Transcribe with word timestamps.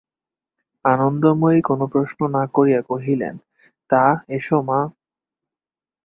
আনন্দময়ী 0.85 1.59
কোনো 1.61 1.85
প্রশ্ন 1.87 2.19
না 2.35 2.43
করিয়া 2.53 2.81
কহিলেন, 2.81 3.35
তা, 3.89 4.03
এসো 4.29 4.57
মা! 4.61 4.79